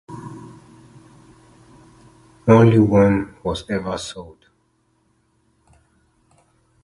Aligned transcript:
Only 2.47 2.79
one 2.79 3.35
was 3.43 3.69
ever 3.69 3.99
sold. 3.99 4.47